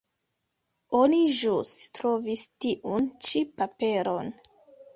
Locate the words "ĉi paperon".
3.29-4.37